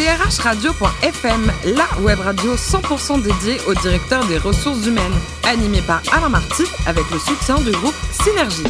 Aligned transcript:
drhradio.fm, 0.00 1.52
la 1.76 2.02
web 2.02 2.20
radio 2.20 2.54
100% 2.54 3.22
dédiée 3.22 3.58
au 3.66 3.74
directeur 3.74 4.24
des 4.28 4.38
ressources 4.38 4.86
humaines, 4.86 5.12
animée 5.44 5.82
par 5.86 6.00
Alain 6.10 6.30
Marty 6.30 6.62
avec 6.86 7.04
le 7.10 7.18
soutien 7.18 7.56
du 7.60 7.70
groupe 7.72 7.94
Synergie. 8.10 8.64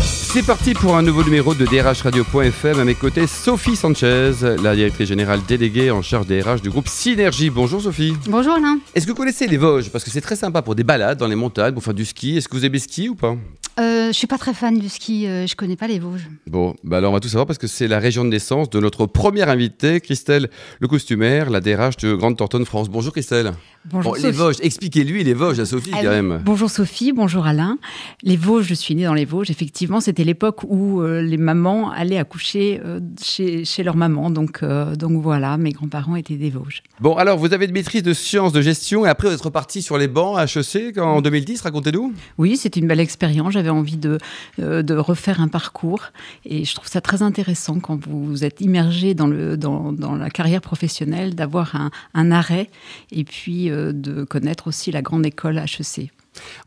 C'est 0.00 0.46
parti 0.46 0.72
pour 0.72 0.96
un 0.96 1.02
nouveau 1.02 1.22
numéro 1.24 1.54
de 1.54 1.66
drhradio.fm. 1.66 2.80
À 2.80 2.84
mes 2.84 2.94
côtés, 2.94 3.26
Sophie 3.26 3.76
Sanchez, 3.76 4.32
la 4.62 4.74
directrice 4.74 5.08
générale 5.08 5.40
déléguée 5.46 5.90
en 5.90 6.00
charge 6.00 6.26
des 6.26 6.40
RH 6.40 6.62
du 6.62 6.70
groupe 6.70 6.88
Synergie. 6.88 7.50
Bonjour 7.50 7.82
Sophie. 7.82 8.14
Bonjour 8.26 8.54
Alain. 8.54 8.78
Est-ce 8.94 9.04
que 9.04 9.10
vous 9.10 9.16
connaissez 9.16 9.46
les 9.46 9.58
Vosges? 9.58 9.90
Parce 9.90 10.04
que 10.04 10.10
c'est 10.10 10.22
très 10.22 10.36
sympa 10.36 10.62
pour 10.62 10.74
des 10.74 10.84
balades 10.84 11.18
dans 11.18 11.28
les 11.28 11.36
montagnes, 11.36 11.74
pour 11.74 11.84
faire 11.84 11.92
du 11.92 12.06
ski. 12.06 12.38
Est-ce 12.38 12.48
que 12.48 12.56
vous 12.56 12.64
aimez 12.64 12.78
ski 12.78 13.10
ou 13.10 13.14
pas? 13.14 13.36
Euh, 13.78 14.08
je 14.08 14.12
suis 14.12 14.26
pas 14.26 14.38
très 14.38 14.54
fan 14.54 14.78
du 14.78 14.88
ski, 14.88 15.26
euh, 15.26 15.46
je 15.46 15.54
connais 15.54 15.76
pas 15.76 15.86
les 15.86 15.98
Vosges. 15.98 16.28
Bon, 16.46 16.74
bah 16.82 16.98
alors 16.98 17.10
on 17.10 17.14
va 17.14 17.20
tout 17.20 17.28
savoir 17.28 17.46
parce 17.46 17.58
que 17.58 17.66
c'est 17.66 17.88
la 17.88 17.98
région 17.98 18.24
de 18.24 18.30
naissance 18.30 18.70
de 18.70 18.80
notre 18.80 19.06
première 19.06 19.48
invitée, 19.48 20.00
Christelle 20.00 20.48
Le 20.80 20.88
Costumaire, 20.88 21.50
la 21.50 21.60
DRH 21.60 21.96
de 21.98 22.14
Grande 22.14 22.36
Tortonne 22.36 22.64
France. 22.64 22.88
Bonjour 22.88 23.12
Christelle. 23.12 23.52
Bonjour 23.88 24.16
les 24.16 24.32
Vosges, 24.32 24.56
expliquez-lui 24.62 25.22
les 25.22 25.34
Vosges 25.34 25.60
à 25.60 25.64
Sophie 25.64 25.92
Ah 25.92 25.98
quand 26.02 26.10
même. 26.10 26.42
Bonjour 26.44 26.68
Sophie, 26.68 27.12
bonjour 27.12 27.46
Alain. 27.46 27.78
Les 28.24 28.36
Vosges, 28.36 28.66
je 28.66 28.74
suis 28.74 28.96
née 28.96 29.04
dans 29.04 29.14
les 29.14 29.24
Vosges. 29.24 29.48
Effectivement, 29.48 30.00
c'était 30.00 30.24
l'époque 30.24 30.64
où 30.64 31.02
euh, 31.02 31.22
les 31.22 31.36
mamans 31.36 31.92
allaient 31.92 32.18
accoucher 32.18 32.80
euh, 32.84 32.98
chez, 33.22 33.64
chez 33.64 33.84
leur 33.84 33.94
maman. 33.94 34.30
Donc, 34.30 34.64
euh, 34.64 34.96
donc 34.96 35.22
voilà, 35.22 35.56
mes 35.56 35.70
grands-parents 35.70 36.16
étaient 36.16 36.34
des 36.34 36.50
Vosges. 36.50 36.82
Bon, 37.00 37.14
alors 37.14 37.38
vous 37.38 37.52
avez 37.52 37.66
une 37.66 37.72
maîtrise 37.72 38.02
de 38.02 38.12
sciences 38.12 38.52
de 38.52 38.60
gestion 38.60 39.06
et 39.06 39.08
après 39.08 39.28
vous 39.28 39.34
êtes 39.34 39.40
reparti 39.40 39.82
sur 39.82 39.98
les 39.98 40.08
bancs 40.08 40.36
à 40.36 40.46
HEC 40.46 40.98
en 40.98 41.20
2010, 41.20 41.60
racontez-nous. 41.60 42.12
Oui, 42.38 42.56
c'était 42.56 42.80
une 42.80 42.88
belle 42.88 42.98
expérience. 42.98 43.52
J'avais 43.52 43.65
envie 43.70 43.96
de, 43.96 44.18
euh, 44.60 44.82
de 44.82 44.94
refaire 44.94 45.40
un 45.40 45.48
parcours. 45.48 46.04
Et 46.44 46.64
je 46.64 46.74
trouve 46.74 46.88
ça 46.88 47.00
très 47.00 47.22
intéressant 47.22 47.80
quand 47.80 47.98
vous 48.06 48.44
êtes 48.44 48.60
immergé 48.60 49.14
dans, 49.14 49.26
le, 49.26 49.56
dans, 49.56 49.92
dans 49.92 50.14
la 50.14 50.30
carrière 50.30 50.60
professionnelle, 50.60 51.34
d'avoir 51.34 51.74
un, 51.76 51.90
un 52.14 52.30
arrêt 52.30 52.70
et 53.12 53.24
puis 53.24 53.70
euh, 53.70 53.92
de 53.92 54.24
connaître 54.24 54.66
aussi 54.68 54.90
la 54.90 55.02
grande 55.02 55.26
école 55.26 55.58
HEC. 55.58 56.10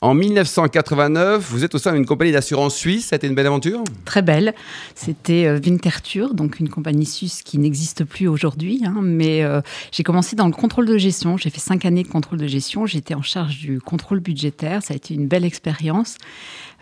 En 0.02 0.14
1989, 0.14 1.48
vous 1.50 1.64
êtes 1.64 1.76
au 1.76 1.78
sein 1.78 1.94
d'une 1.94 2.06
compagnie 2.06 2.32
d'assurance 2.32 2.76
suisse, 2.76 3.08
ça 3.08 3.16
a 3.16 3.18
été 3.18 3.28
une 3.28 3.36
belle 3.36 3.48
aventure? 3.48 3.84
Très 4.06 4.22
belle. 4.22 4.54
C'était 4.96 5.46
euh, 5.46 5.60
Winterthur, 5.60 6.34
donc 6.34 6.60
une 6.60 6.70
compagnie 6.70 7.06
suisse 7.06 7.42
qui 7.44 7.58
n'existe 7.58 8.04
plus 8.04 8.28
aujourd'hui. 8.28 8.82
hein, 8.86 8.96
mais 9.02 9.44
euh, 9.44 9.62
j'ai 9.92 10.04
commencé 10.04 10.36
dans 10.36 10.48
le 10.48 10.54
contrôle 10.54 10.86
de 10.86 10.98
gestion. 10.98 11.38
J'ai 11.38 11.50
fait 11.50 11.60
cinq 11.60 11.86
années 11.86 12.04
de 12.04 12.08
contrôle 12.08 12.40
de 12.40 12.48
gestion. 12.48 12.86
J'étais 12.86 13.14
en 13.14 13.22
charge 13.22 13.60
du 13.60 13.80
contrôle 13.80 14.20
budgétaire. 14.20 14.82
Ça 14.84 14.94
a 14.94 14.98
été 14.98 15.14
une 15.14 15.28
belle 15.28 15.46
expérience. 15.46 16.18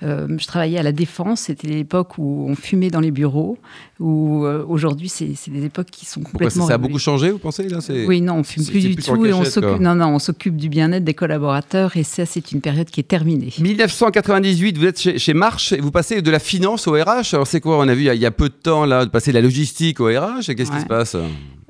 Euh, 0.03 0.27
je 0.37 0.45
travaillais 0.45 0.77
à 0.77 0.83
la 0.83 0.91
défense. 0.91 1.41
C'était 1.41 1.67
l'époque 1.67 2.17
où 2.17 2.45
on 2.49 2.55
fumait 2.55 2.89
dans 2.89 2.99
les 2.99 3.11
bureaux. 3.11 3.57
Où 3.99 4.45
euh, 4.45 4.63
aujourd'hui, 4.67 5.09
c'est 5.09 5.25
des 5.47 5.65
époques 5.65 5.87
qui 5.91 6.05
sont 6.05 6.21
Pourquoi 6.21 6.41
ça, 6.51 6.59
complètement. 6.59 6.67
ça 6.67 6.73
a 6.75 6.77
beaucoup 6.77 6.99
changé, 6.99 7.31
vous 7.31 7.39
pensez 7.39 7.67
là 7.67 7.79
Oui, 8.07 8.21
non, 8.21 8.35
on 8.35 8.43
fume 8.43 8.63
c'est- 8.63 8.71
plus 8.71 8.81
du 8.81 8.93
plus 8.95 9.03
tout 9.03 9.25
et 9.25 9.33
on 9.33 9.43
s'occupe. 9.43 9.79
Non, 9.79 9.95
non, 9.95 10.09
on 10.09 10.19
s'occupe 10.19 10.55
du 10.55 10.69
bien-être 10.69 11.03
des 11.03 11.15
collaborateurs 11.15 11.97
et 11.97 12.03
ça, 12.03 12.25
c'est 12.27 12.51
une 12.51 12.61
période 12.61 12.89
qui 12.91 12.99
est 12.99 13.07
terminée. 13.07 13.51
1998, 13.59 14.77
vous 14.77 14.85
êtes 14.85 14.99
chez, 14.99 15.17
chez 15.17 15.33
Marche 15.33 15.73
et 15.73 15.79
vous 15.79 15.91
passez 15.91 16.21
de 16.21 16.29
la 16.31 16.39
finance 16.39 16.87
au 16.87 16.91
RH. 16.93 17.33
Alors 17.33 17.47
c'est 17.47 17.59
quoi 17.61 17.79
On 17.79 17.87
a 17.87 17.93
vu 17.95 18.01
il 18.01 18.05
y 18.05 18.09
a- 18.09 18.13
il 18.15 18.21
y, 18.21 18.25
a 18.25 18.31
peu 18.31 18.49
de 18.49 18.53
temps 18.53 18.85
là 18.85 19.03
de 19.05 19.09
passer 19.09 19.31
de 19.31 19.35
la 19.35 19.41
logistique 19.41 19.99
au 19.99 20.05
RH. 20.05 20.49
Et 20.49 20.55
qu'est-ce 20.55 20.71
qui 20.71 20.79
se 20.81 20.85
passe? 20.85 21.15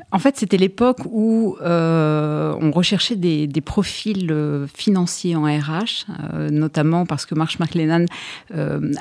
En 0.10 0.20
fait, 0.20 0.38
c'était 0.38 0.56
l'époque 0.56 1.00
où 1.06 1.58
euh, 1.62 2.56
on 2.62 2.72
recherchait 2.72 3.18
des, 3.18 3.46
des 3.46 3.60
profils 3.60 4.32
euh, 4.32 4.66
financiers 4.68 5.36
en 5.36 5.44
RH, 5.44 6.06
euh, 6.34 6.50
notamment 6.50 7.06
parce 7.06 7.26
que 7.26 7.36
Marsh 7.36 7.60
McLennan 7.60 8.06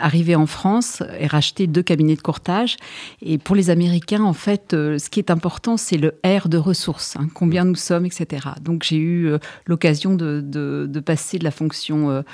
arrivait 0.00 0.34
en 0.34 0.46
France 0.46 1.02
et 1.20 1.28
rachetait 1.28 1.68
deux 1.68 1.82
cabinets 1.82 2.16
de 2.16 2.22
courtage. 2.22 2.77
Et 3.22 3.38
pour 3.38 3.54
les 3.54 3.70
Américains, 3.70 4.24
en 4.24 4.32
fait, 4.32 4.68
ce 4.72 5.08
qui 5.08 5.20
est 5.20 5.30
important, 5.30 5.77
c'est 5.77 5.96
le 5.96 6.14
R 6.27 6.48
de 6.48 6.58
ressources, 6.58 7.16
hein, 7.16 7.28
combien 7.32 7.64
nous 7.64 7.77
sommes, 7.77 8.04
etc. 8.04 8.48
Donc 8.60 8.82
j'ai 8.82 8.96
eu 8.98 9.30
l'occasion 9.66 10.14
de, 10.14 10.40
de- 10.44 10.86
de 10.88 11.00
passer 11.00 11.38
de 11.38 11.44
la 11.44 11.50
fonction 11.52 12.24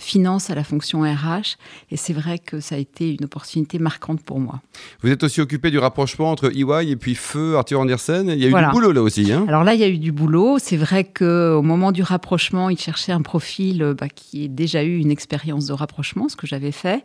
finance 0.00 0.50
à 0.50 0.54
la 0.54 0.64
fonction 0.64 1.02
RH. 1.02 1.56
Et 1.90 1.96
c'est 1.96 2.12
vrai 2.12 2.38
que 2.38 2.60
ça 2.60 2.74
a 2.74 2.78
été 2.78 3.14
une 3.14 3.24
opportunité 3.24 3.78
marquante 3.78 4.22
pour 4.22 4.40
moi. 4.40 4.60
Vous 5.02 5.10
êtes 5.10 5.22
aussi 5.22 5.40
occupé 5.40 5.70
du 5.70 5.78
rapprochement 5.78 6.30
entre 6.30 6.50
EY 6.56 6.90
et 6.90 6.96
puis 6.96 7.14
Feu, 7.14 7.56
Arthur 7.56 7.80
Andersen. 7.80 8.28
Il 8.28 8.38
y 8.38 8.44
a 8.44 8.48
eu 8.48 8.50
Voilà. 8.50 8.68
du 8.68 8.72
boulot 8.72 8.92
là 8.92 9.02
aussi. 9.02 9.32
Hein 9.32 9.44
Alors 9.48 9.64
là, 9.64 9.74
il 9.74 9.80
y 9.80 9.84
a 9.84 9.88
eu 9.88 9.98
du 9.98 10.12
boulot. 10.12 10.58
C'est 10.58 10.76
vrai 10.76 11.04
qu'au 11.04 11.62
moment 11.62 11.92
du 11.92 12.02
rapprochement, 12.02 12.70
il 12.70 12.78
cherchait 12.78 13.12
un 13.12 13.22
profil 13.22 13.82
euh, 13.82 13.94
bah, 13.94 14.08
qui 14.08 14.44
ait 14.44 14.48
déjà 14.48 14.82
eu 14.82 14.98
une 14.98 15.10
expérience 15.10 15.66
de 15.66 15.72
rapprochement, 15.72 16.28
ce 16.28 16.36
que 16.36 16.46
j'avais 16.46 16.72
fait. 16.72 17.02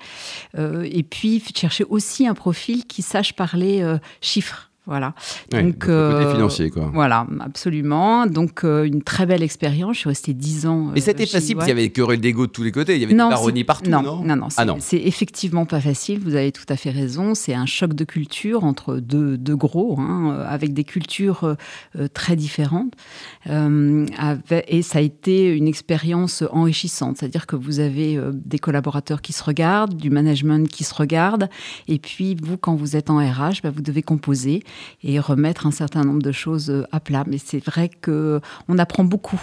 Euh, 0.58 0.88
et 0.92 1.04
puis, 1.04 1.36
il 1.48 1.58
cherchait 1.58 1.86
aussi 1.90 2.28
un 2.28 2.34
profil 2.34 2.86
qui 2.86 3.02
sache 3.02 3.34
parler 3.34 3.82
euh, 3.82 3.98
chiffres. 4.22 4.71
Voilà. 4.88 5.14
Ouais, 5.54 5.62
Donc, 5.64 5.78
côté 5.80 5.92
euh, 5.92 6.34
financier 6.34 6.70
quoi. 6.72 6.90
Voilà, 6.94 7.28
absolument. 7.40 8.26
Donc, 8.26 8.64
euh, 8.64 8.84
une 8.84 9.04
très 9.04 9.26
belle 9.28 9.44
expérience. 9.44 9.94
Je 9.96 10.00
suis 10.00 10.10
restée 10.10 10.34
10 10.34 10.66
ans. 10.66 10.92
Et 10.96 10.98
euh, 10.98 11.02
c'était 11.02 11.26
chez 11.28 11.34
facile 11.34 11.56
parce 11.56 11.68
qu'il 11.68 11.76
y 11.78 11.80
avait 11.80 11.88
des 11.88 11.94
querelles 11.94 12.20
d'ego 12.20 12.48
de 12.48 12.52
tous 12.52 12.64
les 12.64 12.72
côtés. 12.72 12.96
Il 12.96 13.02
y 13.02 13.04
avait 13.04 13.14
des 13.14 13.18
baronnies 13.18 13.60
c'est- 13.60 13.64
partout, 13.64 13.90
non 13.92 14.02
non, 14.02 14.24
non, 14.24 14.36
non, 14.36 14.46
Ah 14.48 14.50
c'est- 14.50 14.66
non. 14.66 14.78
C'est 14.80 14.98
effectivement 14.98 15.66
pas 15.66 15.80
facile. 15.80 16.20
Vous 16.20 16.34
avez 16.36 16.52
tout 16.52 16.66
à 16.68 16.76
fait 16.78 16.90
raison. 16.90 17.36
C'est 17.36 17.54
un 17.54 17.68
choc 17.68 17.94
de 17.94 18.04
culture 18.04 18.64
entre 18.64 18.98
deux, 18.98 19.38
deux 19.38 19.56
gros, 19.56 20.00
hein, 20.00 20.34
euh, 20.34 20.46
avec 20.50 20.74
des 20.74 20.84
cultures 20.84 21.44
euh, 21.44 21.56
euh, 21.98 22.08
très 22.12 22.36
différentes. 22.36 22.94
Euh, 23.50 24.06
avec- 24.18 24.66
et 24.68 24.82
ça 24.82 24.98
a 24.98 25.02
été 25.02 25.56
une 25.56 25.68
expérience 25.68 26.44
enrichissante. 26.52 27.18
C'est-à-dire 27.18 27.46
que 27.46 27.56
vous 27.56 27.80
avez 27.80 28.18
euh, 28.18 28.32
des 28.34 28.60
collaborateurs 28.60 29.22
qui 29.22 29.32
se 29.34 29.44
regardent, 29.44 29.96
du 29.96 30.10
management 30.10 30.68
qui 30.68 30.84
se 30.84 30.94
regarde, 30.94 31.50
et 31.88 32.00
puis 32.00 32.36
vous, 32.42 32.58
quand 32.58 32.76
vous 32.76 32.96
êtes 32.96 33.10
en 33.12 33.18
RH, 33.18 33.62
bah, 33.64 33.70
vous 33.74 33.82
devez 33.82 34.02
composer 34.02 34.64
et 35.04 35.20
remettre 35.20 35.68
un 35.68 35.72
certain 35.72 36.04
nombre 36.04 36.22
de 36.22 36.32
choses 36.32 36.70
euh, 36.70 36.86
à 36.92 37.00
plat. 37.00 37.24
Mais 37.28 37.38
c'est 37.38 37.64
vrai 37.64 37.90
que 37.90 38.42
on 38.68 38.78
apprend 38.78 39.04
beaucoup 39.04 39.42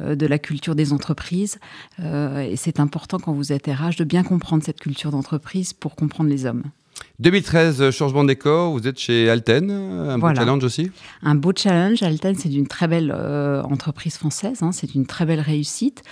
euh, 0.00 0.14
de 0.14 0.26
la 0.26 0.38
culture 0.38 0.74
des 0.74 0.92
entreprises. 0.92 1.58
Euh, 2.00 2.40
et 2.40 2.56
c'est 2.56 2.80
important 2.80 3.18
quand 3.18 3.32
vous 3.32 3.52
êtes 3.52 3.66
RH 3.66 3.96
de 3.98 4.04
bien 4.04 4.22
comprendre 4.22 4.62
cette 4.64 4.80
culture 4.80 5.10
d'entreprise 5.10 5.72
pour 5.72 5.96
comprendre 5.96 6.30
les 6.30 6.46
hommes. 6.46 6.64
2013, 7.20 7.82
euh, 7.82 7.90
changement 7.90 8.22
de 8.22 8.28
décor. 8.28 8.72
Vous 8.72 8.88
êtes 8.88 8.98
chez 8.98 9.28
Alten, 9.28 9.70
un 9.70 10.18
beau 10.18 10.26
challenge 10.34 10.64
aussi. 10.64 10.90
Un 11.22 11.34
beau 11.34 11.52
challenge. 11.54 12.02
Alten, 12.02 12.34
c'est 12.34 12.48
une 12.50 12.66
très 12.66 12.88
belle 12.88 13.12
euh, 13.14 13.62
entreprise 13.64 14.16
française. 14.16 14.62
hein, 14.62 14.72
c'est 14.72 14.94
une 14.94 15.04
très 15.04 15.26
belle 15.26 15.40
réussite. 15.40 16.02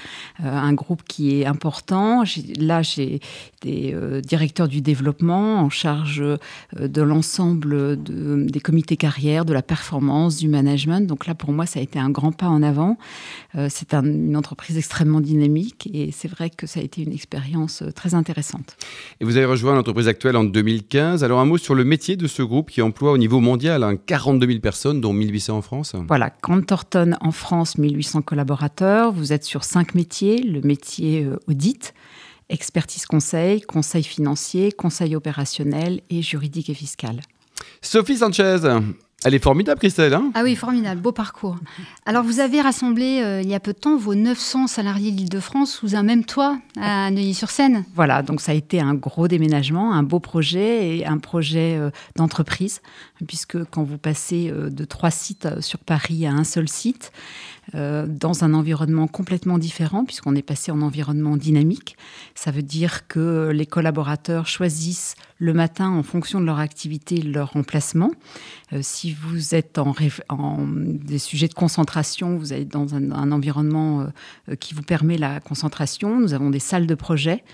Euh, 0.45 0.51
un 0.55 0.75
groupe 0.75 1.01
qui 1.09 1.41
est 1.41 1.47
important. 1.47 2.25
Là, 2.59 2.83
j'ai 2.83 3.21
des 3.63 3.95
euh, 3.95 4.21
directeurs 4.21 4.69
du 4.69 4.83
développement 4.83 5.61
en 5.63 5.71
charge 5.71 6.21
euh, 6.21 6.37
de 6.79 7.01
l'ensemble 7.01 8.03
de- 8.03 8.45
des 8.47 8.61
comités 8.61 8.99
carrières, 8.99 9.47
de 9.47 9.55
la 9.55 9.63
performance, 9.63 10.37
du 10.37 10.49
management. 10.49 11.07
Donc 11.07 11.27
là, 11.27 11.35
pour 11.35 11.53
moi, 11.53 11.65
ça 11.65 11.81
a 11.81 11.83
été 11.83 11.99
un 11.99 12.11
grand 12.11 12.33
pas 12.33 12.49
en 12.49 12.63
avant. 12.63 12.99
Euh, 13.57 13.69
c'est 13.71 13.95
un- 13.95 14.05
une 14.05 14.37
entreprise 14.37 14.77
extrêmement 14.77 15.23
dynamique 15.23 15.89
et 15.95 16.11
c'est 16.13 16.29
vrai 16.29 16.51
que 16.51 16.67
ça 16.67 16.81
a 16.81 16.83
été 16.83 17.01
une 17.03 17.15
expérience 17.15 17.81
euh, 17.81 17.93
très 17.93 18.15
intéressante. 18.15 18.77
Et 19.23 19.25
vous 19.25 19.39
avez 19.39 19.47
rejoint 19.47 19.75
l'entreprise 19.75 20.07
actuelle 20.07 20.37
en 20.37 20.45
2015. 20.45 20.98
Alors 20.99 21.39
un 21.39 21.45
mot 21.45 21.59
sur 21.59 21.75
le 21.75 21.85
métier 21.85 22.17
de 22.17 22.27
ce 22.27 22.43
groupe 22.43 22.71
qui 22.71 22.83
emploie 22.83 23.13
au 23.13 23.19
niveau 23.19 23.41
mondial 23.41 23.85
hein, 23.85 23.97
42 23.97 24.47
000 24.47 24.59
personnes, 24.61 25.01
dont 25.01 25.13
1800 25.13 25.59
en 25.59 25.63
France. 25.63 25.95
Voilà, 26.09 26.33
Grant 26.43 26.63
Thornton 26.63 27.15
en 27.21 27.31
France, 27.31 27.79
1800 27.79 28.23
collaborateurs. 28.23 29.13
Vous 29.13 29.33
êtes 29.33 29.45
sur 29.45 29.65
cinq 29.65 29.95
métiers. 29.95 30.43
Le 30.43 30.61
métier 30.61 31.25
euh, 31.25 31.39
audit, 31.47 31.95
expertise 32.49 33.07
conseil, 33.07 33.61
conseil 33.61 34.03
financier, 34.03 34.73
conseil 34.73 35.15
opérationnel 35.15 36.01
et 36.11 36.23
juridique 36.23 36.69
et 36.69 36.75
fiscal. 36.75 37.21
Sophie 37.81 38.17
Sanchez. 38.17 38.59
Elle 39.25 39.35
est 39.35 39.43
formidable, 39.43 39.81
Christelle. 39.81 40.15
Hein 40.15 40.31
Ah 40.35 40.43
oui, 40.45 40.55
formidable, 40.55 41.01
beau 41.01 41.11
parcours. 41.11 41.57
Alors, 42.07 42.23
vous 42.23 42.39
avez 42.39 42.61
rassemblé 42.61 43.21
euh, 43.21 43.43
il 43.43 43.49
y 43.49 43.55
a 43.55 43.59
peu 43.59 43.73
de 43.73 43.79
temps 43.79 43.97
vos 43.97 44.15
900 44.15 44.69
salariés 44.69 45.11
d'Île-de-France 45.11 45.73
sous 45.73 45.97
un 45.97 46.05
même 46.05 46.25
toit 46.25 46.57
à 46.81 47.11
Neuilly-sur-Seine. 47.11 47.85
Voilà, 47.97 48.23
donc 48.23 48.41
ça 48.41 48.53
a 48.53 48.55
été 48.55 48.81
un 48.81 48.95
gros 48.95 49.27
déménagement, 49.27 49.93
un 49.93 50.05
beau 50.05 50.21
projet 50.21 50.99
et 50.99 51.05
un 51.05 51.19
projet 51.19 51.77
euh, 51.77 51.91
d'entreprise, 52.15 52.81
puisque 53.27 53.65
quand 53.65 53.83
vous 53.83 53.99
passez 53.99 54.51
euh, 54.51 54.71
de 54.71 54.85
trois 54.85 55.11
sites 55.11 55.61
sur 55.61 55.81
Paris 55.81 56.25
à 56.25 56.33
un 56.33 56.45
seul 56.45 56.69
site, 56.69 57.11
euh, 57.75 58.07
dans 58.09 58.45
un 58.45 58.55
environnement 58.55 59.07
complètement 59.09 59.59
différent, 59.59 60.07
puisqu'on 60.07 60.35
est 60.35 60.43
passé 60.43 60.71
en 60.71 60.81
environnement 60.81 61.37
dynamique, 61.37 61.99
ça 62.35 62.51
veut 62.51 62.63
dire 62.63 63.07
que 63.09 63.51
les 63.53 63.67
collaborateurs 63.67 64.47
choisissent 64.47 65.17
le 65.41 65.55
matin 65.55 65.89
en 65.91 66.03
fonction 66.03 66.41
de 66.41 66.45
leur 66.47 66.59
activité 66.59 67.23
leur 67.23 67.57
emplacement. 67.57 68.11
Euh, 68.73 68.81
si 68.83 69.13
vous 69.15 69.55
êtes 69.55 69.79
en, 69.79 69.95
des 70.69 71.19
sujets 71.19 71.47
de 71.49 71.55
concentration, 71.55 72.37
vous 72.37 72.53
êtes 72.53 72.69
dans 72.69 72.95
un, 72.95 73.31
environnement 73.33 74.07
euh, 74.49 74.57
qui 74.57 74.75
vous 74.75 74.83
permet 74.83 75.17
la 75.17 75.39
concentration. 75.41 76.19
Nous 76.19 76.35
avons 76.35 76.51
des 76.51 76.59
salles 76.59 76.87
de 76.87 76.95
projet 76.95 77.45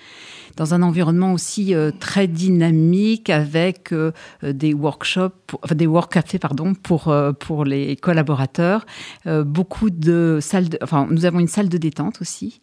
dans 0.56 0.72
un 0.72 0.82
environnement 0.82 1.32
aussi 1.32 1.74
euh, 1.74 1.90
très 1.98 2.26
dynamique 2.26 3.28
avec 3.28 3.92
euh, 3.92 4.12
des 4.42 4.72
workshops, 4.72 5.54
enfin, 5.62 5.74
des 5.74 5.86
work 5.86 6.12
cafés 6.12 6.38
pardon 6.38 6.74
pour 6.74 7.08
euh, 7.08 7.32
pour 7.32 7.64
les 7.64 7.96
collaborateurs. 7.96 8.86
Euh, 9.26 9.44
beaucoup 9.44 9.90
de 9.90 10.38
salles, 10.40 10.68
de- 10.70 10.78
enfin 10.82 11.06
nous 11.10 11.24
avons 11.26 11.40
une 11.40 11.48
salle 11.48 11.68
de 11.68 11.76
détente 11.78 12.20
aussi 12.22 12.60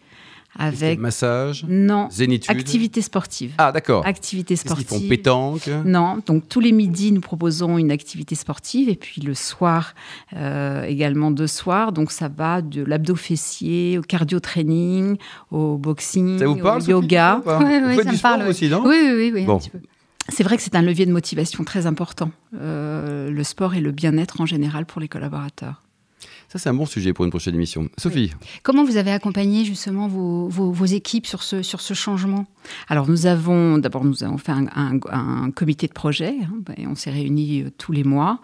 avec 0.57 0.99
massage, 0.99 1.65
non, 1.67 2.09
zénitude, 2.11 2.51
activité 2.51 3.01
sportive. 3.01 3.53
Ah 3.57 3.71
d'accord. 3.71 4.05
Activité 4.05 4.55
sportive. 4.55 4.87
Ils 4.91 5.01
font 5.01 5.07
pétanque? 5.07 5.69
Non, 5.85 6.19
donc 6.25 6.49
tous 6.49 6.59
les 6.59 6.71
midis 6.71 7.11
nous 7.11 7.21
proposons 7.21 7.77
une 7.77 7.91
activité 7.91 8.35
sportive 8.35 8.89
et 8.89 8.95
puis 8.95 9.21
le 9.21 9.33
soir 9.33 9.93
euh, 10.35 10.83
également 10.83 11.31
deux 11.31 11.47
soirs. 11.47 11.91
Donc 11.91 12.11
ça 12.11 12.27
va 12.27 12.61
de 12.61 12.83
l'abdo 12.83 13.15
fessier 13.15 13.97
au 13.97 14.01
cardio 14.01 14.39
training, 14.39 15.17
au 15.51 15.77
boxing, 15.77 16.39
ça 16.39 16.47
vous 16.47 16.57
parle, 16.57 16.81
au 16.81 16.85
yoga. 16.85 17.41
Oui, 17.45 17.53
oui, 17.85 18.03
ça 18.03 18.11
me 18.11 18.21
parle 18.21 18.47
aussi, 18.47 18.67
non? 18.67 18.83
Oui, 18.85 18.97
oui, 19.01 19.11
oui, 19.13 19.31
oui 19.33 19.45
bon. 19.45 19.55
un 19.55 19.59
petit 19.59 19.69
peu. 19.69 19.79
C'est 20.29 20.43
vrai 20.43 20.55
que 20.55 20.63
c'est 20.63 20.75
un 20.75 20.81
levier 20.81 21.05
de 21.05 21.11
motivation 21.11 21.63
très 21.63 21.87
important, 21.87 22.31
euh, 22.55 23.31
le 23.31 23.43
sport 23.43 23.73
et 23.73 23.81
le 23.81 23.91
bien-être 23.91 24.39
en 24.39 24.45
général 24.45 24.85
pour 24.85 25.01
les 25.01 25.07
collaborateurs. 25.07 25.81
Ça, 26.51 26.59
c'est 26.59 26.67
un 26.67 26.73
bon 26.73 26.85
sujet 26.85 27.13
pour 27.13 27.23
une 27.23 27.31
prochaine 27.31 27.55
émission. 27.55 27.87
Sophie 27.97 28.33
Comment 28.61 28.83
vous 28.83 28.97
avez 28.97 29.11
accompagné 29.11 29.63
justement 29.63 30.09
vos, 30.09 30.49
vos, 30.49 30.69
vos 30.69 30.83
équipes 30.83 31.25
sur 31.25 31.43
ce, 31.43 31.61
sur 31.61 31.79
ce 31.79 31.93
changement? 31.93 32.45
Alors, 32.89 33.07
nous 33.07 33.25
avons 33.25 33.77
d'abord 33.77 34.03
nous 34.03 34.25
avons 34.25 34.37
fait 34.37 34.51
un, 34.51 34.67
un, 34.75 34.99
un 35.11 35.51
comité 35.51 35.87
de 35.87 35.93
projet 35.93 36.35
hein, 36.43 36.73
et 36.75 36.87
on 36.87 36.95
s'est 36.95 37.09
réunis 37.09 37.61
euh, 37.61 37.69
tous 37.77 37.93
les 37.93 38.03
mois 38.03 38.41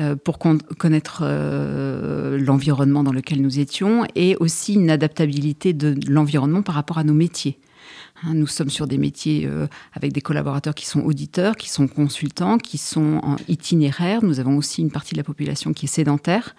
euh, 0.00 0.16
pour 0.16 0.38
con 0.38 0.56
connaître 0.78 1.24
euh, 1.26 2.38
l'environnement 2.38 3.02
dans 3.02 3.12
lequel 3.12 3.42
nous 3.42 3.58
étions 3.58 4.06
et 4.14 4.34
aussi 4.36 4.72
une 4.72 4.88
adaptabilité 4.88 5.74
de 5.74 5.94
l'environnement 6.10 6.62
par 6.62 6.74
rapport 6.74 6.96
à 6.96 7.04
nos 7.04 7.12
métiers. 7.12 7.58
Hein, 8.24 8.34
Nous 8.34 8.46
sommes 8.46 8.70
sur 8.70 8.86
des 8.86 8.98
métiers 8.98 9.46
euh, 9.46 9.66
avec 9.92 10.12
des 10.12 10.20
collaborateurs 10.20 10.74
qui 10.74 10.86
sont 10.86 11.00
auditeurs, 11.00 11.56
qui 11.56 11.68
sont 11.68 11.88
consultants, 11.88 12.58
qui 12.58 12.78
sont 12.78 13.20
en 13.22 13.36
itinéraire. 13.48 14.24
Nous 14.24 14.40
avons 14.40 14.56
aussi 14.56 14.80
une 14.80 14.90
partie 14.90 15.12
de 15.12 15.18
la 15.18 15.24
population 15.24 15.72
qui 15.72 15.86
est 15.86 15.88
sédentaire. 15.88 16.54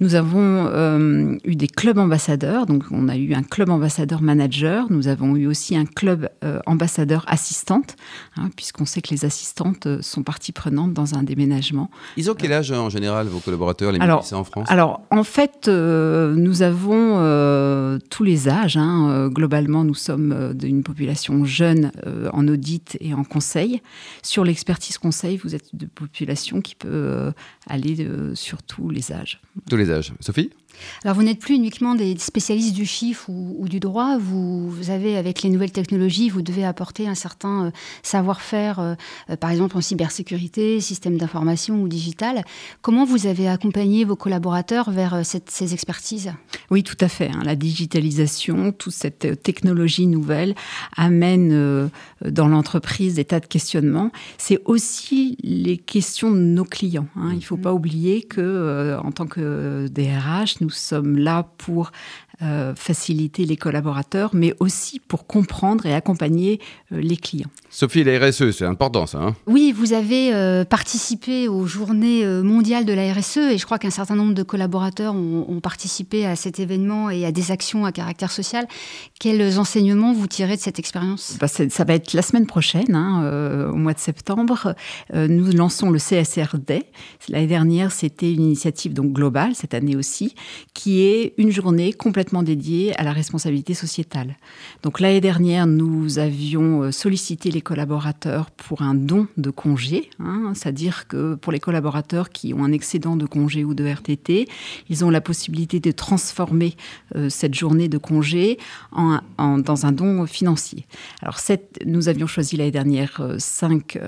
Nous 0.00 0.14
avons 0.14 0.66
euh, 0.72 1.36
eu 1.44 1.56
des 1.56 1.68
clubs 1.68 1.98
ambassadeurs, 1.98 2.64
donc 2.64 2.84
on 2.90 3.06
a 3.08 3.18
eu 3.18 3.34
un 3.34 3.42
club 3.42 3.68
ambassadeur 3.68 4.22
manager, 4.22 4.86
nous 4.88 5.08
avons 5.08 5.36
eu 5.36 5.46
aussi 5.46 5.76
un 5.76 5.84
club 5.84 6.30
euh, 6.42 6.58
ambassadeur 6.64 7.22
assistante, 7.28 7.96
hein, 8.38 8.48
puisqu'on 8.56 8.86
sait 8.86 9.02
que 9.02 9.10
les 9.10 9.26
assistantes 9.26 9.86
euh, 9.86 9.98
sont 10.00 10.22
partie 10.22 10.52
prenante 10.52 10.94
dans 10.94 11.16
un 11.16 11.22
déménagement. 11.22 11.90
Ils 12.16 12.30
ont 12.30 12.34
quel 12.34 12.54
âge 12.54 12.72
en 12.72 12.88
général, 12.88 13.26
vos 13.26 13.40
collaborateurs, 13.40 13.92
les 13.92 14.00
Alors, 14.00 14.26
en 14.32 14.44
France? 14.44 14.68
Alors, 14.70 15.02
en 15.10 15.22
fait, 15.22 15.68
nous 15.68 16.62
avons 16.62 17.98
tous 18.08 18.24
les 18.24 18.48
âges. 18.48 18.78
hein. 18.78 19.28
Globalement, 19.28 19.84
nous 19.84 19.94
sommes 19.94 20.54
d'une 20.54 20.82
population 20.82 21.44
jeune 21.44 21.92
en 22.32 22.48
audit 22.48 22.96
et 23.00 23.12
en 23.12 23.24
conseil. 23.24 23.82
Sur 24.22 24.44
l'expertise 24.44 24.96
conseil, 24.96 25.36
vous 25.36 25.54
êtes 25.54 25.72
une 25.72 25.88
population 25.88 26.60
qui 26.62 26.74
peut 26.74 27.32
aller 27.68 28.08
sur 28.34 28.62
tous 28.62 28.88
les 28.88 29.12
âges. 29.12 29.40
Tous 29.68 29.76
les 29.76 29.89
Sophie? 30.20 30.50
Alors, 31.04 31.16
vous 31.16 31.22
n'êtes 31.22 31.38
plus 31.38 31.54
uniquement 31.54 31.94
des 31.94 32.16
spécialistes 32.18 32.74
du 32.74 32.86
chiffre 32.86 33.28
ou, 33.28 33.56
ou 33.58 33.68
du 33.68 33.80
droit. 33.80 34.18
Vous, 34.18 34.70
vous, 34.70 34.90
avez, 34.90 35.16
avec 35.16 35.42
les 35.42 35.50
nouvelles 35.50 35.72
technologies, 35.72 36.28
vous 36.28 36.42
devez 36.42 36.64
apporter 36.64 37.08
un 37.08 37.14
certain 37.14 37.66
euh, 37.66 37.70
savoir-faire, 38.02 38.78
euh, 38.80 38.94
euh, 39.30 39.36
par 39.36 39.50
exemple 39.50 39.76
en 39.76 39.80
cybersécurité, 39.80 40.80
système 40.80 41.16
d'information 41.16 41.82
ou 41.82 41.88
digital. 41.88 42.44
Comment 42.82 43.04
vous 43.04 43.26
avez 43.26 43.48
accompagné 43.48 44.04
vos 44.04 44.16
collaborateurs 44.16 44.90
vers 44.90 45.24
cette, 45.24 45.50
ces 45.50 45.72
expertises? 45.74 46.32
Oui, 46.70 46.82
tout 46.82 46.96
à 47.00 47.08
fait. 47.08 47.30
hein. 47.30 47.42
La 47.44 47.56
digitalisation, 47.56 48.72
toute 48.72 48.92
cette 48.92 49.42
technologie 49.42 50.06
nouvelle 50.06 50.54
amène 50.96 51.90
dans 52.24 52.48
l'entreprise 52.48 53.14
des 53.14 53.24
tas 53.24 53.40
de 53.40 53.46
questionnements. 53.46 54.10
C'est 54.38 54.60
aussi 54.64 55.36
les 55.42 55.76
questions 55.78 56.30
de 56.30 56.38
nos 56.38 56.64
clients. 56.64 57.06
hein. 57.16 57.30
Il 57.32 57.36
ne 57.36 57.40
faut 57.42 57.56
pas 57.56 57.72
oublier 57.72 58.22
que, 58.22 58.98
en 59.02 59.12
tant 59.12 59.26
que 59.26 59.88
DRH, 59.88 60.59
nous 60.60 60.70
sommes 60.70 61.18
là 61.18 61.44
pour 61.58 61.92
euh, 62.42 62.74
faciliter 62.74 63.44
les 63.44 63.56
collaborateurs, 63.56 64.30
mais 64.32 64.54
aussi 64.60 65.00
pour 65.00 65.26
comprendre 65.26 65.86
et 65.86 65.94
accompagner 65.94 66.60
euh, 66.92 67.00
les 67.00 67.16
clients. 67.16 67.50
Sophie, 67.70 68.04
la 68.04 68.18
RSE, 68.18 68.50
c'est 68.50 68.64
important 68.64 69.06
ça. 69.06 69.18
Hein? 69.18 69.36
Oui, 69.46 69.72
vous 69.76 69.92
avez 69.92 70.34
euh, 70.34 70.64
participé 70.64 71.48
aux 71.48 71.66
journées 71.66 72.24
mondiales 72.42 72.84
de 72.84 72.92
la 72.92 73.12
RSE 73.12 73.38
et 73.38 73.58
je 73.58 73.64
crois 73.64 73.78
qu'un 73.78 73.90
certain 73.90 74.16
nombre 74.16 74.34
de 74.34 74.42
collaborateurs 74.42 75.14
ont, 75.14 75.46
ont, 75.48 75.60
participé 75.60 76.26
à 76.26 76.36
cet 76.36 76.58
événement 76.58 77.10
et 77.10 77.24
à 77.24 77.32
des 77.32 77.50
actions 77.50 77.84
à 77.84 77.92
caractère 77.92 78.30
social. 78.30 78.66
Quels 79.18 79.58
enseignements 79.58 80.12
vous 80.12 80.26
tirez 80.26 80.56
de 80.56 80.60
cette 80.60 80.78
expérience? 80.78 81.36
Bah, 81.40 81.48
Ça 81.48 81.84
va 81.84 81.94
être 81.94 82.12
la 82.14 82.22
semaine 82.22 82.46
prochaine, 82.46 82.94
hein, 82.94 83.22
euh, 83.24 83.70
au 83.70 83.76
mois 83.76 83.92
de 83.92 83.98
septembre. 83.98 84.74
Euh, 85.14 85.28
nous 85.28 85.52
lançons 85.52 85.90
le 85.90 85.98
CSR 85.98 86.58
Day. 86.58 86.84
L'année 87.28 87.46
dernière, 87.46 87.92
c'était 87.92 88.32
une 88.32 88.42
initiative 88.42 88.94
donc 88.94 89.12
globale, 89.12 89.54
cette 89.54 89.74
année 89.74 89.96
aussi, 89.96 90.34
qui 90.74 91.02
est 91.02 91.34
une 91.36 91.50
journée 91.50 91.92
complètement 91.92 92.29
dédiée 92.42 92.98
à 92.98 93.02
la 93.02 93.12
responsabilité 93.12 93.74
sociétale. 93.74 94.36
Donc 94.82 95.00
l'année 95.00 95.20
dernière, 95.20 95.66
nous 95.66 96.18
avions 96.18 96.82
euh, 96.82 96.92
sollicité 96.92 97.50
les 97.50 97.60
collaborateurs 97.60 98.50
pour 98.50 98.82
un 98.82 98.94
don 98.94 99.26
de 99.36 99.50
congé, 99.50 100.10
hein, 100.20 100.52
c'est-à-dire 100.54 101.08
que 101.08 101.34
pour 101.34 101.52
les 101.52 101.60
collaborateurs 101.60 102.30
qui 102.30 102.54
ont 102.54 102.64
un 102.64 102.72
excédent 102.72 103.16
de 103.16 103.26
congé 103.26 103.64
ou 103.64 103.74
de 103.74 103.84
RTT, 103.84 104.48
ils 104.88 105.04
ont 105.04 105.10
la 105.10 105.20
possibilité 105.20 105.80
de 105.80 105.90
transformer 105.90 106.76
euh, 107.16 107.28
cette 107.28 107.54
journée 107.54 107.88
de 107.88 107.98
congé 107.98 108.58
en, 108.92 109.20
dans 109.58 109.86
un 109.86 109.92
don 109.92 110.26
financier. 110.26 110.86
Alors 111.22 111.38
nous 111.84 112.08
avions 112.08 112.26
choisi 112.26 112.56
l'année 112.56 112.70
dernière 112.70 113.20
euh, 113.20 113.36
cinq, 113.38 113.98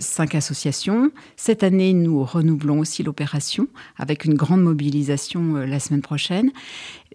cinq 0.00 0.34
associations. 0.34 1.10
Cette 1.36 1.62
année, 1.62 1.92
nous 1.92 2.24
renouvelons 2.24 2.80
aussi 2.80 3.02
l'opération 3.02 3.68
avec 3.96 4.24
une 4.24 4.34
grande 4.34 4.62
mobilisation 4.62 5.54
la 5.54 5.78
semaine 5.78 6.02
prochaine. 6.02 6.50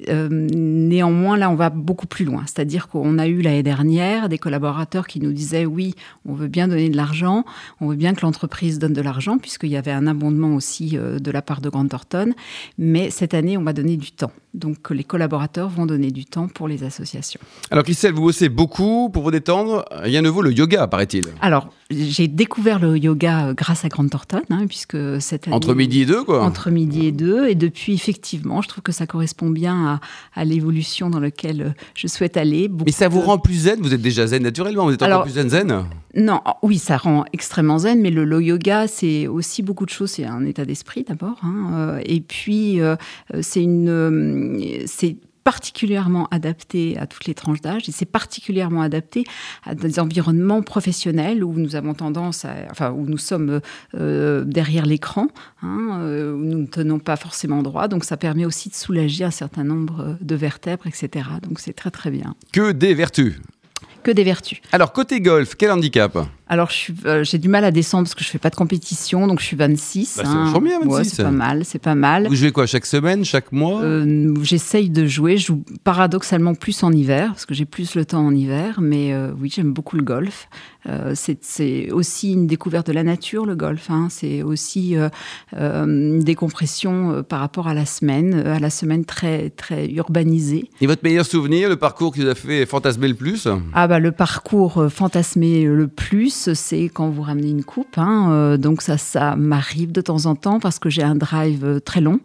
Euh, 0.07 0.29
néanmoins, 0.29 1.37
là, 1.37 1.49
on 1.49 1.55
va 1.55 1.69
beaucoup 1.69 2.07
plus 2.07 2.25
loin. 2.25 2.43
C'est-à-dire 2.45 2.87
qu'on 2.87 3.17
a 3.17 3.27
eu 3.27 3.41
l'année 3.41 3.63
dernière 3.63 4.29
des 4.29 4.37
collaborateurs 4.37 5.07
qui 5.07 5.19
nous 5.19 5.33
disaient 5.33 5.65
oui, 5.65 5.93
on 6.25 6.33
veut 6.33 6.47
bien 6.47 6.67
donner 6.67 6.89
de 6.89 6.95
l'argent, 6.95 7.43
on 7.81 7.87
veut 7.87 7.95
bien 7.95 8.13
que 8.13 8.21
l'entreprise 8.21 8.79
donne 8.79 8.93
de 8.93 9.01
l'argent, 9.01 9.37
puisqu'il 9.37 9.69
y 9.69 9.77
avait 9.77 9.91
un 9.91 10.07
abondement 10.07 10.55
aussi 10.55 10.97
euh, 10.97 11.19
de 11.19 11.31
la 11.31 11.41
part 11.41 11.61
de 11.61 11.69
Grant 11.69 11.87
Thornton. 11.87 12.33
Mais 12.77 13.09
cette 13.09 13.33
année, 13.33 13.57
on 13.57 13.63
va 13.63 13.73
donner 13.73 13.97
du 13.97 14.11
temps. 14.11 14.31
Donc, 14.53 14.89
les 14.89 15.03
collaborateurs 15.03 15.69
vont 15.69 15.85
donner 15.85 16.11
du 16.11 16.25
temps 16.25 16.47
pour 16.47 16.67
les 16.67 16.83
associations. 16.83 17.39
Alors, 17.69 17.83
Christelle, 17.83 18.13
vous 18.13 18.23
bossez 18.23 18.49
beaucoup 18.49 19.09
pour 19.09 19.23
vous 19.23 19.31
détendre. 19.31 19.85
Rien 19.91 20.21
ne 20.21 20.29
vaut 20.29 20.41
le 20.41 20.51
yoga, 20.51 20.87
paraît-il. 20.87 21.25
Alors, 21.41 21.69
j'ai 21.89 22.27
découvert 22.27 22.79
le 22.79 22.97
yoga 22.97 23.53
grâce 23.55 23.83
à 23.83 23.89
Grant 23.89 24.07
Thornton, 24.07 24.41
hein, 24.51 24.65
puisque 24.67 24.97
cette 25.19 25.47
année. 25.47 25.55
Entre 25.55 25.73
midi 25.73 26.01
et 26.01 26.05
deux, 26.05 26.23
quoi. 26.23 26.43
Entre 26.43 26.69
midi 26.69 27.07
et 27.07 27.11
deux. 27.11 27.47
Et 27.47 27.55
depuis, 27.55 27.93
effectivement, 27.93 28.61
je 28.61 28.67
trouve 28.67 28.83
que 28.83 28.91
ça 28.91 29.07
correspond 29.07 29.49
bien 29.49 29.99
à, 30.35 30.39
à 30.39 30.45
l'évolution 30.45 31.09
dans 31.09 31.19
laquelle 31.19 31.73
je 31.95 32.07
souhaite 32.07 32.37
aller. 32.37 32.69
Mais 32.85 32.91
ça 32.91 33.07
vous 33.07 33.21
de... 33.21 33.25
rend 33.25 33.39
plus 33.39 33.63
zen? 33.63 33.79
Vous 33.81 33.93
êtes 33.93 34.01
déjà 34.01 34.27
zen 34.27 34.43
naturellement 34.43 34.85
Vous 34.85 34.93
êtes 34.93 35.01
encore 35.01 35.23
plus 35.23 35.33
zen 35.33 35.49
zen? 35.49 35.85
Non, 36.15 36.41
oui, 36.61 36.77
ça 36.77 36.97
rend 36.97 37.25
extrêmement 37.33 37.79
zen, 37.79 38.01
mais 38.01 38.11
le, 38.11 38.23
le 38.23 38.41
yoga, 38.41 38.87
c'est 38.87 39.27
aussi 39.27 39.63
beaucoup 39.63 39.85
de 39.85 39.91
choses. 39.91 40.11
C'est 40.11 40.25
un 40.25 40.45
état 40.45 40.65
d'esprit 40.65 41.05
d'abord. 41.07 41.39
Hein, 41.43 41.99
et 42.05 42.21
puis, 42.21 42.81
euh, 42.81 42.95
c'est 43.41 43.63
une. 43.63 44.83
c'est 44.85 45.17
particulièrement 45.49 46.27
adapté 46.29 46.95
à 46.99 47.07
toutes 47.07 47.25
les 47.25 47.33
tranches 47.33 47.59
d'âge 47.59 47.89
et 47.89 47.91
c'est 47.91 48.05
particulièrement 48.05 48.83
adapté 48.83 49.23
à 49.63 49.73
des 49.73 49.99
environnements 49.99 50.61
professionnels 50.61 51.43
où 51.43 51.53
nous 51.53 51.75
avons 51.75 51.95
tendance 51.95 52.45
à, 52.45 52.53
enfin, 52.69 52.91
où 52.91 53.07
nous 53.07 53.17
sommes 53.17 53.59
euh, 53.95 54.43
derrière 54.45 54.85
l'écran, 54.85 55.25
hein, 55.63 56.01
euh, 56.01 56.33
où 56.33 56.37
nous 56.37 56.59
ne 56.59 56.67
tenons 56.67 56.99
pas 56.99 57.15
forcément 57.15 57.63
droit. 57.63 57.87
Donc, 57.87 58.03
ça 58.03 58.15
permet 58.15 58.45
aussi 58.45 58.69
de 58.69 58.75
soulager 58.75 59.23
un 59.23 59.31
certain 59.31 59.63
nombre 59.63 60.17
de 60.21 60.35
vertèbres, 60.35 60.85
etc. 60.85 61.27
Donc, 61.41 61.59
c'est 61.59 61.73
très, 61.73 61.89
très 61.89 62.11
bien. 62.11 62.35
Que 62.53 62.71
des 62.71 62.93
vertus 62.93 63.41
que 64.03 64.11
des 64.11 64.23
vertus. 64.23 64.61
Alors, 64.71 64.93
côté 64.93 65.19
golf, 65.19 65.55
quel 65.57 65.71
handicap? 65.71 66.17
Alors, 66.51 66.71
j'ai 66.71 66.93
euh, 67.05 67.23
du 67.37 67.47
mal 67.47 67.63
à 67.63 67.69
descendre 67.69 68.05
parce 68.05 68.15
que 68.15 68.23
je 68.23 68.29
fais 68.29 68.39
pas 68.39 68.49
de 68.49 68.55
compétition, 68.55 69.27
donc 69.27 69.39
je 69.39 69.45
suis 69.45 69.55
26. 69.55 70.17
Bah, 70.17 70.23
hein. 70.25 70.51
C'est 70.51 70.59
bien, 70.59 70.79
26. 70.79 70.89
Ouais, 70.89 71.03
c'est 71.03 71.23
pas 71.23 71.31
mal, 71.31 71.63
c'est 71.63 71.79
pas 71.79 71.93
mal. 71.93 72.27
Vous 72.27 72.35
jouez 72.35 72.51
quoi 72.51 72.65
chaque 72.65 72.87
semaine, 72.87 73.23
chaque 73.23 73.51
mois? 73.51 73.83
Euh, 73.83 74.33
J'essaye 74.41 74.89
de 74.89 75.05
jouer. 75.05 75.37
Je 75.37 75.45
joue 75.45 75.63
paradoxalement 75.83 76.55
plus 76.55 76.81
en 76.81 76.91
hiver 76.91 77.27
parce 77.29 77.45
que 77.45 77.53
j'ai 77.53 77.65
plus 77.65 77.93
le 77.93 78.03
temps 78.03 78.25
en 78.25 78.33
hiver. 78.33 78.79
Mais 78.81 79.13
euh, 79.13 79.31
oui, 79.39 79.51
j'aime 79.53 79.73
beaucoup 79.73 79.95
le 79.95 80.03
golf. 80.03 80.49
C'est 81.13 81.91
aussi 81.91 82.31
une 82.31 82.47
découverte 82.47 82.87
de 82.87 82.93
la 82.93 83.03
nature, 83.03 83.45
le 83.45 83.55
golf. 83.55 83.91
Hein. 83.91 84.07
C'est 84.09 84.41
aussi 84.41 84.95
une 85.55 86.19
décompression 86.23 87.21
par 87.21 87.41
rapport 87.41 87.67
à 87.67 87.75
la 87.75 87.85
semaine, 87.85 88.33
à 88.47 88.57
la 88.57 88.71
semaine 88.71 89.05
très 89.05 89.51
très 89.51 89.87
urbanisée. 89.89 90.67
Et 90.81 90.87
votre 90.87 91.03
meilleur 91.03 91.27
souvenir, 91.27 91.69
le 91.69 91.75
parcours 91.75 92.11
qui 92.11 92.21
vous 92.21 92.27
a 92.27 92.33
fait 92.33 92.65
fantasmer 92.65 93.09
le 93.09 93.13
plus? 93.13 93.47
Ah 93.73 93.87
bah 93.87 93.99
le 93.99 94.11
parcours 94.11 94.85
fantasmé 94.89 95.65
le 95.65 95.87
plus 95.87 96.38
plus, 96.39 96.53
c'est 96.53 96.89
quand 96.93 97.09
vous 97.09 97.21
ramenez 97.21 97.49
une 97.49 97.63
coupe. 97.63 97.97
Hein, 97.97 98.31
euh, 98.31 98.57
donc 98.57 98.81
ça, 98.81 98.97
ça 98.97 99.35
m'arrive 99.35 99.91
de 99.91 100.01
temps 100.01 100.25
en 100.25 100.35
temps 100.35 100.59
parce 100.59 100.79
que 100.79 100.89
j'ai 100.89 101.03
un 101.03 101.15
drive 101.15 101.65
euh, 101.65 101.79
très 101.79 102.01
long. 102.01 102.19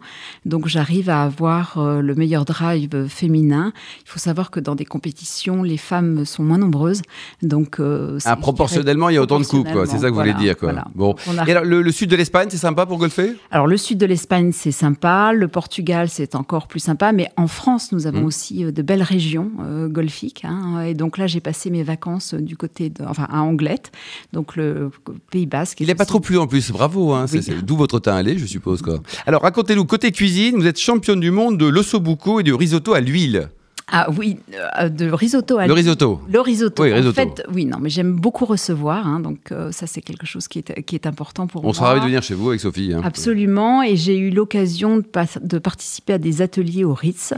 Donc 0.45 0.67
j'arrive 0.67 1.09
à 1.09 1.23
avoir 1.23 1.77
euh, 1.77 2.01
le 2.01 2.15
meilleur 2.15 2.45
drive 2.45 3.07
féminin. 3.07 3.73
Il 4.05 4.09
faut 4.09 4.19
savoir 4.19 4.51
que 4.51 4.59
dans 4.59 4.75
des 4.75 4.85
compétitions, 4.85 5.63
les 5.63 5.77
femmes 5.77 6.25
sont 6.25 6.43
moins 6.43 6.57
nombreuses. 6.57 7.01
Donc 7.41 7.79
ah, 8.25 8.35
proportionnellement, 8.35 9.09
il 9.09 9.15
y 9.15 9.17
a 9.17 9.21
autant 9.21 9.39
de 9.39 9.45
coupes. 9.45 9.67
C'est 9.85 9.99
ça 9.99 10.09
que 10.09 10.13
vous 10.13 10.19
voulez 10.19 10.33
dire. 10.33 10.57
Quoi. 10.57 10.73
Bon. 10.93 11.15
Et 11.47 11.51
alors, 11.51 11.63
le, 11.65 11.91
sud 11.91 12.09
de 12.09 12.15
l'Espagne, 12.15 12.47
c'est 12.49 12.57
sympa 12.57 12.85
pour 12.85 12.97
golfer? 12.97 13.35
Alors 13.51 13.67
le 13.67 13.77
sud 13.77 13.97
de 13.97 14.05
l'Espagne, 14.05 14.51
c'est 14.53 14.71
sympa. 14.71 15.33
Le 15.33 15.47
Portugal, 15.47 16.09
c'est 16.09 16.35
encore 16.35 16.67
plus 16.67 16.79
sympa. 16.79 17.11
Mais 17.11 17.29
en 17.37 17.47
France, 17.47 17.91
nous 17.91 18.07
avons 18.07 18.21
mmh. 18.21 18.25
aussi 18.25 18.63
de 18.65 18.81
belles 18.81 19.03
régions 19.03 19.51
golfiques. 19.87 20.43
Hein, 20.45 20.81
et 20.81 20.93
donc 20.93 21.17
là, 21.17 21.27
j'ai 21.27 21.39
passé 21.39 21.69
mes 21.69 21.83
vacances 21.83 22.33
du 22.33 22.57
côté 22.57 22.89
de, 22.89 23.03
enfin, 23.03 23.27
à 23.29 23.41
Anglette, 23.41 23.91
donc 24.33 24.55
le 24.55 24.91
Pays 25.31 25.45
Basque. 25.45 25.81
Il 25.81 25.87
n'est 25.87 25.95
pas 25.95 26.05
trop 26.05 26.19
plu 26.19 26.37
en 26.37 26.47
plus, 26.47 26.71
bravo. 26.71 27.13
Hein, 27.13 27.25
d'où 27.63 27.75
votre 27.77 27.99
teint 27.99 28.15
allé, 28.15 28.37
je 28.37 28.45
suppose. 28.45 28.81
Quoi. 28.81 28.99
Alors 29.25 29.41
racontez-nous, 29.41 29.85
côté 29.85 30.11
cuisine, 30.11 30.55
vous 30.55 30.67
êtes 30.67 30.79
championne 30.79 31.19
du 31.19 31.31
monde 31.31 31.57
de 31.57 31.65
l'ossobuco 31.65 32.39
et 32.39 32.43
du 32.43 32.53
risotto 32.53 32.93
à 32.93 33.01
l'huile. 33.01 33.49
Ah 33.87 34.07
oui, 34.17 34.37
euh, 34.79 34.89
de 34.89 35.11
risotto 35.11 35.59
à 35.59 35.67
Le 35.67 35.73
risotto. 35.73 36.19
Le 36.27 36.39
risotto. 36.39 36.83
Oui, 36.83 36.91
risotto. 36.91 37.21
En 37.21 37.23
fait, 37.23 37.43
oui, 37.53 37.65
non, 37.65 37.77
mais 37.79 37.89
j'aime 37.89 38.13
beaucoup 38.13 38.45
recevoir, 38.45 39.05
hein, 39.05 39.19
donc 39.19 39.51
euh, 39.51 39.71
ça 39.71 39.85
c'est 39.85 40.01
quelque 40.01 40.25
chose 40.25 40.47
qui 40.47 40.59
est, 40.59 40.81
qui 40.83 40.95
est 40.95 41.05
important 41.05 41.45
pour 41.45 41.61
moi. 41.61 41.69
On 41.69 41.73
sera 41.73 41.89
ravis 41.89 42.01
de 42.01 42.05
venir 42.05 42.23
chez 42.23 42.33
vous 42.33 42.49
avec 42.49 42.61
Sophie. 42.61 42.93
Hein. 42.93 43.01
Absolument, 43.03 43.83
et 43.83 43.95
j'ai 43.95 44.17
eu 44.17 44.31
l'occasion 44.31 44.97
de, 44.97 45.03
de, 45.41 45.59
participer 45.59 46.13
à 46.13 46.17
des 46.17 46.41
ateliers 46.41 46.83
au 46.83 46.95
Ritz. 46.95 47.35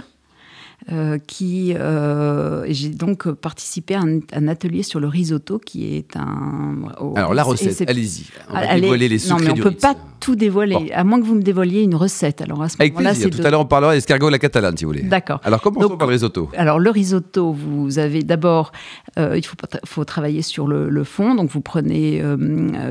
Euh, 0.91 1.17
qui 1.17 1.73
euh, 1.73 2.63
j'ai 2.69 2.89
donc 2.89 3.29
participé 3.31 3.95
à 3.95 4.01
un, 4.01 4.47
atelier 4.47 4.83
sur 4.83 4.99
le 5.01 5.07
risotto 5.07 5.57
qui 5.57 5.95
est 5.95 6.15
un. 6.15 6.77
Alors 7.15 7.33
la 7.33 7.43
recette, 7.43 7.89
allez-y. 7.89 8.27
On 8.49 8.53
va 8.53 8.79
dévoiler 8.79 9.09
les 9.09 9.17
secrets 9.17 9.47
non, 9.47 9.53
mais 9.55 9.59
on 9.59 9.63
peut 9.63 9.71
pas 9.71 9.95
tout 10.19 10.35
dévoiler, 10.35 10.91
à 10.93 11.03
moins 11.03 11.19
que 11.19 11.25
vous 11.25 11.35
me 11.35 11.41
dévoiliez 11.41 11.81
une 11.81 11.95
recette. 11.95 12.41
Alors 12.41 12.61
à 12.61 12.69
ce 12.69 12.77
moment-là, 12.79 13.15
c'est 13.15 13.29
tout 13.29 13.41
à 13.43 13.49
l'heure 13.49 13.61
on 13.61 13.65
parlera 13.65 13.95
d'escargot 13.95 14.27
à 14.27 14.31
la 14.31 14.39
catalane, 14.39 14.77
si 14.77 14.85
vous 14.85 14.91
voulez. 14.91 15.01
D'accord. 15.01 15.41
Alors 15.43 15.61
commençons 15.61 15.97
par 15.97 16.07
le 16.07 16.13
risotto. 16.13 16.49
Alors 16.55 16.79
le 16.79 16.89
risotto, 16.89 17.51
vous 17.51 17.99
avez 17.99 18.21
d'abord, 18.23 18.71
euh, 19.17 19.35
il 19.35 19.45
faut, 19.45 19.57
faut 19.83 20.05
travailler 20.05 20.41
sur 20.41 20.67
le, 20.67 21.03
fond. 21.03 21.35
Donc 21.35 21.49
vous 21.49 21.61
prenez 21.61 22.23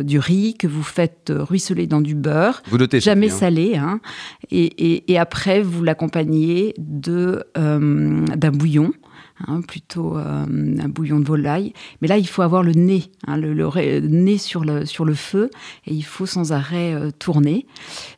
du 0.02 0.18
riz 0.18 0.54
que 0.58 0.66
vous 0.66 0.82
faites 0.82 1.32
ruisseler 1.34 1.86
dans 1.86 2.00
du 2.00 2.14
beurre, 2.14 2.62
vous 2.68 2.78
notez, 2.78 3.00
jamais 3.00 3.28
salé, 3.28 3.76
hein, 3.76 4.00
et, 4.50 5.12
et, 5.12 5.18
après 5.18 5.62
vous 5.62 5.82
l'accompagnez 5.82 6.74
de 6.78 7.44
d'un 7.78 8.50
bouillon 8.50 8.92
Hein, 9.46 9.60
plutôt 9.60 10.16
euh, 10.16 10.46
un 10.46 10.88
bouillon 10.88 11.20
de 11.20 11.26
volaille. 11.26 11.74
Mais 12.00 12.08
là, 12.08 12.16
il 12.16 12.26
faut 12.26 12.40
avoir 12.40 12.62
le 12.62 12.72
nez, 12.72 13.02
hein, 13.26 13.36
le, 13.36 14.00
nez 14.00 14.38
sur 14.38 14.64
le, 14.64 14.86
sur 14.86 15.04
le 15.04 15.12
feu, 15.12 15.50
et 15.86 15.92
il 15.92 16.04
faut 16.04 16.24
sans 16.24 16.52
arrêt 16.52 16.94
euh, 16.94 17.10
tourner. 17.10 17.66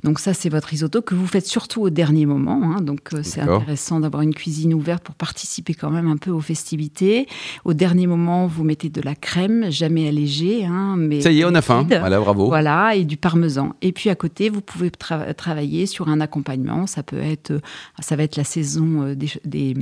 Donc 0.04 0.20
ça, 0.20 0.32
c'est 0.32 0.48
votre 0.48 0.68
risotto 0.68 1.02
que 1.02 1.16
vous 1.16 1.26
faites 1.26 1.46
surtout 1.46 1.82
au 1.82 1.90
dernier 1.90 2.24
moment. 2.24 2.60
Hein. 2.62 2.82
donc 2.82 3.14
euh, 3.14 3.22
c'est 3.24 3.40
intéressant 3.40 3.98
d'avoir 3.98 4.22
une 4.22 4.32
cuisine 4.32 4.72
ouverte 4.72 5.02
pour 5.02 5.16
participer 5.16 5.74
quand 5.74 5.90
même 5.90 6.06
un 6.06 6.18
peu 6.18 6.30
aux 6.30 6.40
festivités. 6.40 7.26
Au 7.64 7.74
dernier 7.74 8.06
moment, 8.06 8.46
vous 8.46 8.62
mettez 8.62 8.88
de 8.88 9.00
la 9.00 9.16
crème, 9.16 9.70
jamais 9.70 10.06
allégée. 10.06 10.68
mais 10.96 11.20
ça 11.20 11.32
y 11.32 11.40
est, 11.40 11.44
on 11.44 11.54
a 11.56 11.62
faim. 11.62 11.84
Voilà, 11.88 12.20
bravo. 12.20 12.46
Voilà, 12.46 12.94
et 12.94 13.04
du 13.04 13.16
parmesan. 13.16 13.74
Et 13.82 13.90
puis 13.90 14.08
à 14.08 14.14
côté, 14.14 14.50
vous 14.50 14.60
pouvez 14.60 14.92
travailler 14.92 15.86
sur 15.86 16.08
un 16.08 16.20
accompagnement. 16.20 16.86
Ça 16.86 17.02
peut 17.02 17.18
être, 17.18 17.60
ça 17.98 18.14
va 18.14 18.22
être 18.22 18.36
la 18.36 18.44
saison 18.44 19.14
des, 19.14 19.32
des 19.44 19.74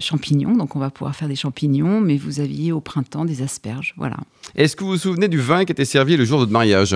champignons 0.00 0.53
donc 0.56 0.76
on 0.76 0.78
va 0.78 0.90
pouvoir 0.90 1.14
faire 1.16 1.28
des 1.28 1.36
champignons, 1.36 2.00
mais 2.00 2.16
vous 2.16 2.40
aviez 2.40 2.72
au 2.72 2.80
printemps 2.80 3.24
des 3.24 3.42
asperges. 3.42 3.94
Voilà. 3.96 4.16
Est-ce 4.54 4.76
que 4.76 4.84
vous 4.84 4.90
vous 4.90 4.96
souvenez 4.98 5.28
du 5.28 5.38
vin 5.38 5.64
qui 5.64 5.72
était 5.72 5.84
servi 5.84 6.16
le 6.16 6.24
jour 6.24 6.38
de 6.38 6.42
votre 6.42 6.52
mariage? 6.52 6.94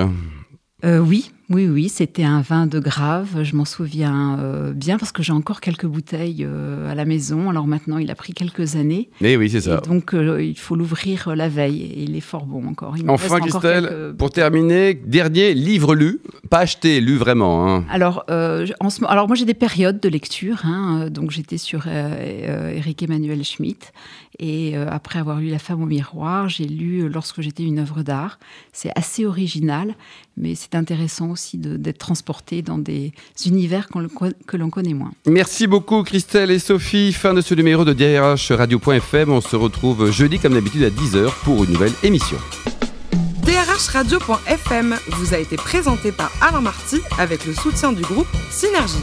Euh, 0.84 0.98
Oui, 1.00 1.30
oui, 1.50 1.66
oui, 1.66 1.88
c'était 1.88 2.24
un 2.24 2.42
vin 2.42 2.66
de 2.66 2.78
Grave. 2.78 3.42
Je 3.42 3.56
m'en 3.56 3.64
souviens 3.64 4.38
euh, 4.38 4.74
bien 4.74 4.98
parce 4.98 5.12
que 5.12 5.22
j'ai 5.22 5.32
encore 5.32 5.62
quelques 5.62 5.86
bouteilles 5.86 6.44
euh, 6.46 6.90
à 6.90 6.94
la 6.94 7.06
maison. 7.06 7.48
Alors 7.48 7.66
maintenant, 7.66 7.96
il 7.96 8.10
a 8.10 8.14
pris 8.14 8.34
quelques 8.34 8.76
années. 8.76 9.08
Mais 9.22 9.34
oui, 9.38 9.48
c'est 9.48 9.62
ça. 9.62 9.78
donc, 9.78 10.12
euh, 10.12 10.42
il 10.42 10.58
faut 10.58 10.76
l'ouvrir 10.76 11.34
la 11.34 11.48
veille. 11.48 11.80
Et 11.80 12.02
il 12.02 12.16
est 12.16 12.20
fort 12.20 12.44
bon 12.44 12.68
encore. 12.68 12.96
enfin, 13.08 13.40
Christelle, 13.40 14.14
pour 14.18 14.30
terminer, 14.30 14.92
dernier 14.92 15.54
livre 15.54 15.94
lu, 15.94 16.20
pas 16.50 16.58
acheté, 16.58 17.00
lu 17.00 17.16
vraiment. 17.16 17.66
Hein. 17.66 17.84
Alors, 17.90 18.26
en 18.28 18.90
ce... 18.90 19.02
Alors, 19.06 19.26
moi, 19.26 19.34
j'ai 19.34 19.46
des 19.46 19.54
périodes 19.54 20.00
de 20.00 20.08
lecture. 20.10 20.60
Hein. 20.64 21.08
donc, 21.08 21.30
j'étais 21.30 21.58
sur 21.58 21.86
Eric 21.86 23.02
Emmanuel 23.02 23.42
Schmitt. 23.42 23.92
Et 24.40 24.76
après 24.76 25.18
avoir 25.18 25.40
lu 25.40 25.48
La 25.48 25.58
femme 25.58 25.82
au 25.82 25.86
miroir, 25.86 26.48
j'ai 26.48 26.66
lu 26.66 27.08
Lorsque 27.08 27.40
j'étais 27.40 27.64
une 27.64 27.78
œuvre 27.78 28.02
d'art. 28.02 28.38
C'est 28.72 28.92
assez 28.94 29.24
original, 29.24 29.94
mais 30.36 30.54
c'est 30.54 30.74
intéressant 30.74 31.30
aussi 31.30 31.37
d'être 31.54 31.98
transporté 31.98 32.62
dans 32.62 32.78
des 32.78 33.12
univers 33.46 33.88
que 33.88 34.56
l'on 34.56 34.70
connaît 34.70 34.94
moins. 34.94 35.12
Merci 35.26 35.66
beaucoup 35.66 36.02
Christelle 36.02 36.50
et 36.50 36.58
Sophie. 36.58 37.12
Fin 37.12 37.34
de 37.34 37.40
ce 37.40 37.54
numéro 37.54 37.84
de 37.84 37.92
DRH 37.92 38.52
Radio.fm. 38.52 39.30
On 39.30 39.40
se 39.40 39.56
retrouve 39.56 40.10
jeudi 40.10 40.38
comme 40.38 40.54
d'habitude 40.54 40.84
à 40.84 40.90
10h 40.90 41.30
pour 41.44 41.64
une 41.64 41.72
nouvelle 41.72 41.92
émission. 42.02 42.38
DRH 43.42 43.88
Radio.fm 43.88 44.96
vous 45.12 45.34
a 45.34 45.38
été 45.38 45.56
présenté 45.56 46.12
par 46.12 46.30
Alain 46.40 46.60
Marty 46.60 47.00
avec 47.18 47.46
le 47.46 47.54
soutien 47.54 47.92
du 47.92 48.02
groupe 48.02 48.28
Synergie. 48.50 49.02